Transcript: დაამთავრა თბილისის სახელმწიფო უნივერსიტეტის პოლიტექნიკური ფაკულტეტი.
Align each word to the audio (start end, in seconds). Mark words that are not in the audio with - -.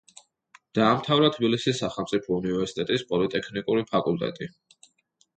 დაამთავრა 0.77 1.27
თბილისის 1.35 1.81
სახელმწიფო 1.83 2.37
უნივერსიტეტის 2.41 3.03
პოლიტექნიკური 3.11 3.85
ფაკულტეტი. 3.93 4.49